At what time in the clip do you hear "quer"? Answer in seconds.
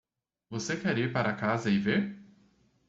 0.77-0.97